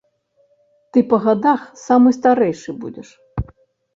[0.95, 3.07] Ты па гадах самы старэйшы будзеш.